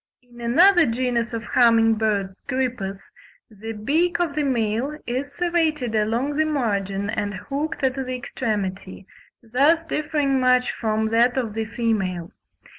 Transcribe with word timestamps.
In 0.23 0.41
another 0.41 0.87
genus 0.87 1.31
of 1.31 1.43
humming 1.43 1.93
birds 1.93 2.41
(Grypus), 2.49 2.99
the 3.51 3.73
beak 3.73 4.19
of 4.19 4.33
the 4.33 4.41
male 4.41 4.97
is 5.05 5.31
serrated 5.37 5.93
along 5.93 6.37
the 6.37 6.45
margin 6.45 7.11
and 7.11 7.35
hooked 7.35 7.83
at 7.83 7.93
the 7.93 8.15
extremity, 8.15 9.05
thus 9.43 9.85
differing 9.85 10.39
much 10.39 10.71
from 10.71 11.09
that 11.09 11.37
of 11.37 11.53
the 11.53 11.65
female. 11.65 12.31